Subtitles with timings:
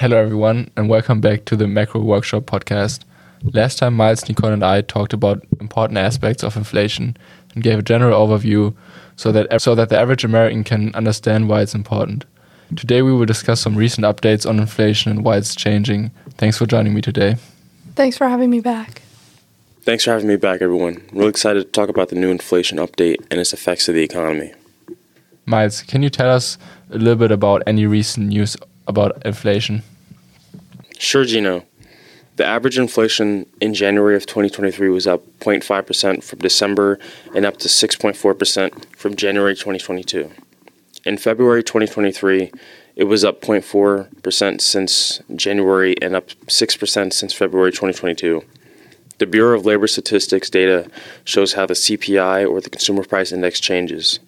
[0.00, 3.00] Hello, everyone, and welcome back to the Macro Workshop podcast.
[3.42, 7.16] Last time, Miles, Nicole, and I talked about important aspects of inflation
[7.52, 8.76] and gave a general overview
[9.16, 12.26] so that, so that the average American can understand why it's important.
[12.76, 16.12] Today, we will discuss some recent updates on inflation and why it's changing.
[16.36, 17.34] Thanks for joining me today.
[17.96, 19.02] Thanks for having me back.
[19.82, 21.02] Thanks for having me back, everyone.
[21.10, 24.04] I'm really excited to talk about the new inflation update and its effects to the
[24.04, 24.52] economy.
[25.44, 26.56] Miles, can you tell us
[26.92, 28.56] a little bit about any recent news
[28.88, 29.82] about inflation?
[30.98, 31.64] Sure, Gino.
[32.36, 36.98] The average inflation in January of 2023 was up 0.5% from December
[37.34, 40.30] and up to 6.4% from January 2022.
[41.04, 42.52] In February 2023,
[42.94, 48.44] it was up 0.4% since January and up 6% since February 2022.
[49.18, 50.88] The Bureau of Labor Statistics data
[51.24, 54.20] shows how the CPI or the Consumer Price Index changes.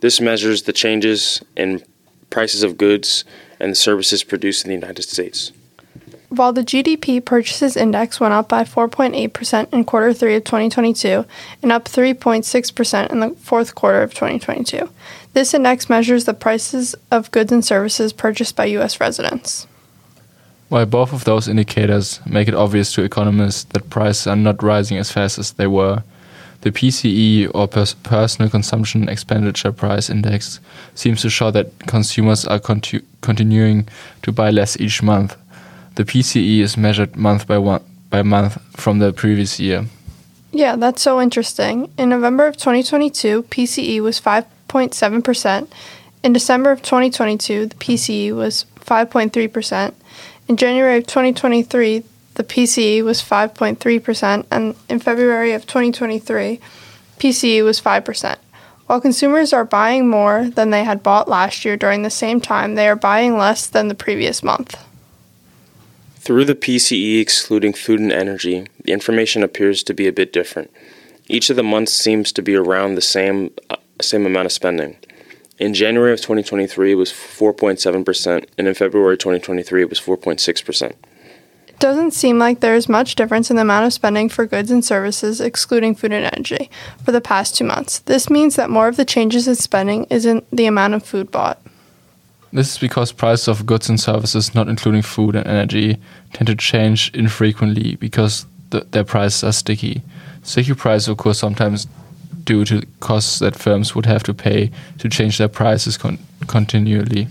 [0.00, 1.84] This measures the changes in
[2.30, 3.24] prices of goods
[3.64, 5.50] and the services produced in the United States.
[6.28, 11.24] While the GDP Purchases Index went up by 4.8% in quarter three of 2022
[11.62, 14.90] and up 3.6% in the fourth quarter of 2022,
[15.32, 19.00] this index measures the prices of goods and services purchased by U.S.
[19.00, 19.66] residents.
[20.68, 24.98] While both of those indicators make it obvious to economists that prices are not rising
[24.98, 26.02] as fast as they were,
[26.64, 30.60] the PCE or pers- Personal Consumption Expenditure Price Index
[30.94, 33.86] seems to show that consumers are continuing
[34.22, 35.36] to buy less each month.
[35.96, 39.84] The PCE is measured month by, one- by month from the previous year.
[40.52, 41.90] Yeah, that's so interesting.
[41.98, 45.68] In November of 2022, PCE was 5.7%.
[46.22, 49.92] In December of 2022, the PCE was 5.3%.
[50.48, 52.04] In January of 2023,
[52.34, 56.60] the PCE was 5.3%, and in February of 2023,
[57.18, 58.36] PCE was 5%.
[58.86, 62.74] While consumers are buying more than they had bought last year during the same time,
[62.74, 64.76] they are buying less than the previous month.
[66.16, 70.70] Through the PCE excluding food and energy, the information appears to be a bit different.
[71.28, 74.96] Each of the months seems to be around the same uh, same amount of spending.
[75.58, 80.94] In January of 2023, it was 4.7%, and in February 2023, it was 4.6%.
[81.84, 84.70] It doesn't seem like there is much difference in the amount of spending for goods
[84.70, 86.70] and services, excluding food and energy,
[87.04, 87.98] for the past two months.
[87.98, 91.30] This means that more of the changes in spending is in the amount of food
[91.30, 91.60] bought.
[92.54, 95.98] This is because prices of goods and services, not including food and energy,
[96.32, 100.00] tend to change infrequently because the, their prices are sticky.
[100.42, 101.86] Sticky prices occur sometimes
[102.44, 104.70] due to costs that firms would have to pay
[105.00, 107.28] to change their prices con- continually.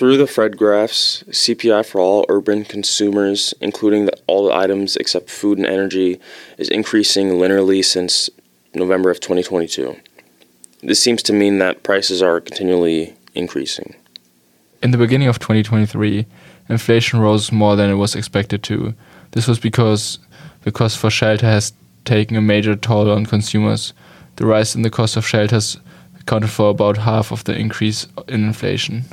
[0.00, 5.28] Through the Fred graphs, CPI for all urban consumers, including the, all the items except
[5.28, 6.18] food and energy,
[6.56, 8.30] is increasing linearly since
[8.72, 9.94] November of 2022.
[10.82, 13.94] This seems to mean that prices are continually increasing.
[14.82, 16.24] In the beginning of 2023,
[16.70, 18.94] inflation rose more than it was expected to.
[19.32, 20.18] This was because
[20.62, 21.74] the cost for shelter has
[22.06, 23.92] taken a major toll on consumers.
[24.36, 25.76] The rise in the cost of shelters
[26.18, 29.04] accounted for about half of the increase in inflation.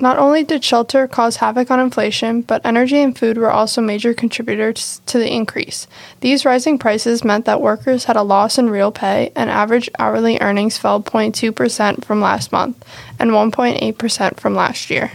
[0.00, 4.14] Not only did shelter cause havoc on inflation, but energy and food were also major
[4.14, 5.88] contributors to the increase.
[6.20, 10.38] These rising prices meant that workers had a loss in real pay, and average hourly
[10.40, 12.84] earnings fell 0.2% from last month
[13.18, 15.10] and 1.8% from last year.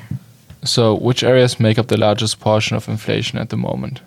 [0.65, 4.01] So, which areas make up the largest portion of inflation at the moment?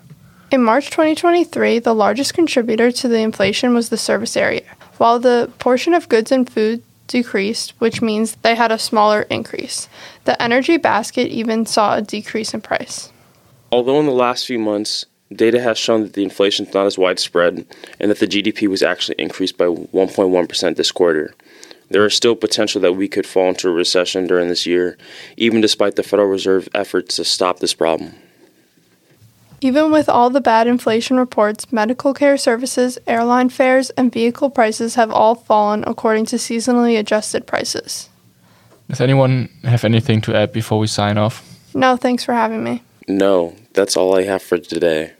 [0.51, 4.63] In March 2023, the largest contributor to the inflation was the service area,
[4.97, 9.89] while the portion of goods and food decreased, which means they had a smaller increase.
[10.25, 13.11] The energy basket even saw a decrease in price.
[13.71, 16.97] Although in the last few months, data has shown that the inflation is not as
[16.97, 17.65] widespread
[17.99, 21.33] and that the GDP was actually increased by 1.1% this quarter,
[21.89, 24.97] there is still potential that we could fall into a recession during this year,
[25.37, 28.13] even despite the Federal Reserve efforts to stop this problem.
[29.59, 34.95] Even with all the bad inflation reports, medical care services, airline fares, and vehicle prices
[34.95, 38.09] have all fallen according to seasonally adjusted prices.
[38.87, 41.43] Does anyone have anything to add before we sign off?
[41.73, 42.83] No, thanks for having me.
[43.07, 45.13] No, that's all I have for today.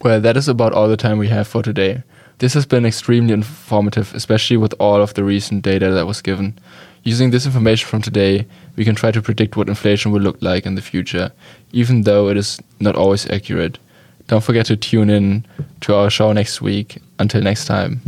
[0.00, 2.02] Well, that is about all the time we have for today.
[2.38, 6.58] This has been extremely informative, especially with all of the recent data that was given.
[7.06, 10.66] Using this information from today, we can try to predict what inflation will look like
[10.66, 11.30] in the future,
[11.70, 13.78] even though it is not always accurate.
[14.26, 15.46] Don't forget to tune in
[15.82, 16.98] to our show next week.
[17.20, 18.00] Until next time.